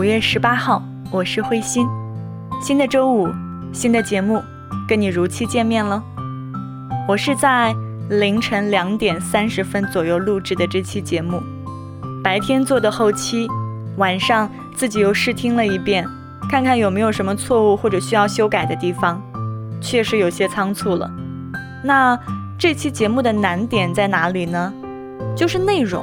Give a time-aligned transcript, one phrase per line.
[0.00, 1.86] 五月十八号，我是慧心。
[2.58, 3.28] 新的周五，
[3.70, 4.42] 新的节目，
[4.88, 6.02] 跟你如期见面了。
[7.06, 7.76] 我是在
[8.08, 11.42] 凌晨两点三十分左右录制的这期节目，
[12.24, 13.46] 白天做的后期，
[13.98, 16.08] 晚上自己又试听了一遍，
[16.48, 19.22] 看看有没有什么错误或者需要修改的地方。
[19.82, 21.10] 确实有些仓促了。
[21.84, 22.18] 那
[22.56, 24.72] 这期节目的难点在哪里呢？
[25.36, 26.02] 就是内容，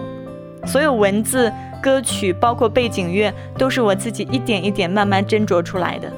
[0.68, 1.52] 所有文字。
[1.82, 6.12] 歌曲包括背景乐，都是我自己一点一点慢慢斟酌出来的。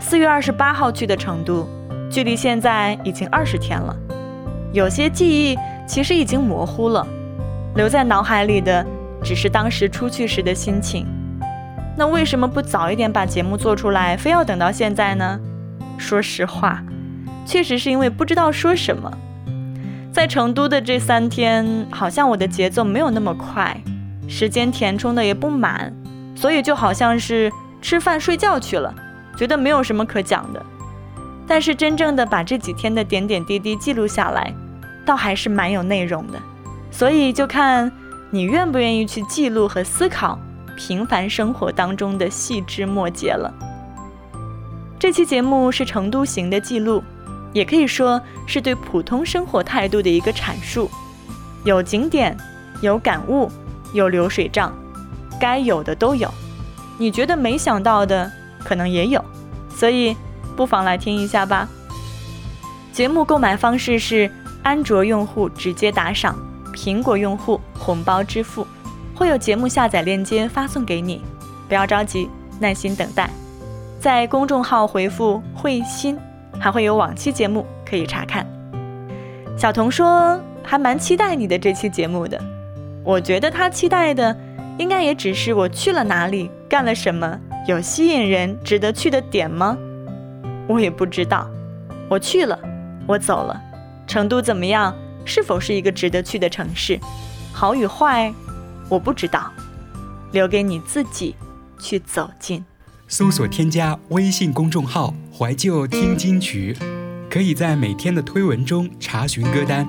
[0.00, 1.66] 四月二十八号去的成都，
[2.10, 3.96] 距离现在已经二十天了，
[4.72, 7.06] 有些记忆其实已经模糊了，
[7.74, 8.86] 留在脑海里的
[9.22, 11.06] 只是当时出去时的心情。
[11.96, 15.40] 那为什么不早一点把节目做出来，非要等到现在呢？
[15.96, 16.84] 说实话，
[17.46, 19.10] 确实是因为不知道说什么。
[20.12, 23.78] 在成都的这三天，好像我的节奏没有那么快。
[24.28, 25.92] 时间填充的也不满，
[26.34, 28.94] 所以就好像是吃饭睡觉去了，
[29.36, 30.64] 觉得没有什么可讲的。
[31.46, 34.52] 但是真正的把这几天的点点滴滴记录下来，
[35.04, 36.40] 倒还是蛮有内容的。
[36.90, 37.92] 所以就看
[38.30, 40.38] 你愿不愿意去记录和思考
[40.76, 43.52] 平凡生活当中的细枝末节了。
[44.98, 47.04] 这期节目是成都行的记录，
[47.52, 50.90] 也可以说是对普通生活态度的一个阐述，
[51.64, 52.36] 有景点，
[52.80, 53.50] 有感悟。
[53.92, 54.72] 有流水账，
[55.40, 56.32] 该有的都有，
[56.98, 58.30] 你觉得没想到的
[58.64, 59.24] 可能也有，
[59.74, 60.16] 所以
[60.56, 61.68] 不妨来听一下吧。
[62.92, 64.30] 节目购买方式是
[64.62, 66.36] 安卓用户直接打赏，
[66.74, 68.66] 苹果用户红包支付，
[69.14, 71.22] 会有节目下载链接发送给你，
[71.68, 73.30] 不要着急，耐心等待。
[74.00, 76.18] 在公众号回复“慧心”，
[76.58, 78.46] 还会有往期节目可以查看。
[79.58, 82.40] 小童说还蛮期待你的这期节目的。
[83.06, 84.36] 我觉得他期待的，
[84.78, 87.38] 应该也只是我去了哪里，干了什么，
[87.68, 89.78] 有吸引人、值得去的点吗？
[90.66, 91.48] 我也不知道。
[92.10, 92.58] 我去了，
[93.06, 93.62] 我走了。
[94.08, 94.92] 成都怎么样？
[95.24, 96.98] 是否是一个值得去的城市？
[97.52, 98.34] 好与坏，
[98.88, 99.52] 我不知道。
[100.32, 101.36] 留给你自己
[101.78, 102.64] 去走进。
[103.06, 106.76] 搜索添加微信公众号“怀旧听金曲”，
[107.30, 109.86] 可以在每天的推文中查询歌单。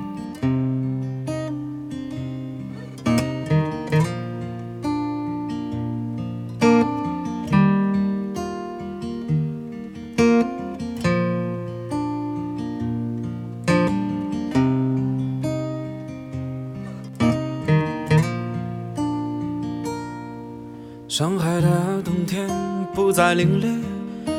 [21.17, 22.47] 上海的冬天
[22.93, 23.81] 不再凛冽，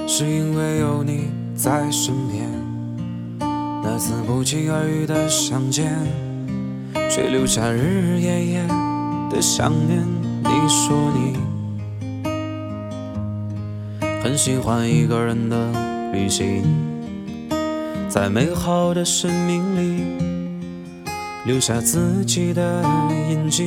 [0.06, 2.48] 是因为有你在身边。
[3.82, 5.92] 那次不期而遇的相见，
[7.10, 8.62] 却留下日日夜夜
[9.28, 10.06] 的想念。
[10.44, 11.36] 你说你
[14.22, 15.56] 很喜欢一个人的
[16.12, 16.62] 旅行，
[18.08, 20.04] 在美好的生命里
[21.44, 22.84] 留下自己的
[23.28, 23.66] 印记。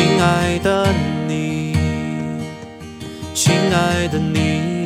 [0.00, 0.86] 亲爱的
[1.28, 1.76] 你，
[3.34, 4.79] 亲爱的你。